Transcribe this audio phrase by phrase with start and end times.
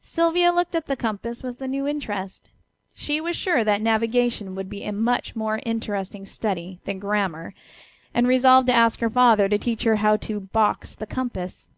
[0.00, 2.50] Sylvia looked at the compass with a new interest;
[2.94, 7.54] she was sure that navigation would be a much more interesting study than grammar,
[8.12, 11.68] and resolved to ask her father to teach her how to "box the compass."